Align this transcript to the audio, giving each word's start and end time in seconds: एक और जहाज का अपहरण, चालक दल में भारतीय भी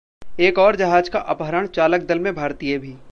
एक 0.39 0.59
और 0.59 0.75
जहाज 0.75 1.09
का 1.09 1.19
अपहरण, 1.19 1.67
चालक 1.67 2.01
दल 2.01 2.19
में 2.19 2.33
भारतीय 2.35 2.77
भी 2.77 2.95